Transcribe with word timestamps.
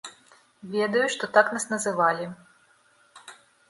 Ведаю, 0.75 1.03
што 1.17 1.31
так 1.37 1.53
нас 1.59 1.69
называлі. 1.75 2.25